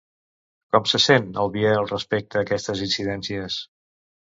Com 0.75 0.87
se 0.93 1.01
sent, 1.03 1.29
el 1.45 1.53
Biel, 1.57 1.87
respecte 1.95 2.43
aquestes 2.45 2.87
incidències? 2.91 3.65